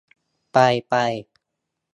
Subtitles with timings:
[0.53, 0.57] ไป
[0.89, 0.93] ไป